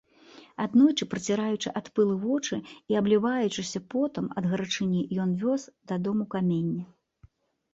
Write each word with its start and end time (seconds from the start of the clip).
Аднойчы, 0.63 1.03
праціраючы 1.11 1.71
ад 1.79 1.89
пылу 1.99 2.15
вочы 2.23 2.57
і 2.93 2.97
абліваючыся 3.01 3.83
потам 3.95 4.25
ад 4.41 4.49
гарачыні, 4.55 5.01
ён 5.27 5.37
вёз 5.45 5.61
дадому 5.93 6.23
каменне. 6.37 6.83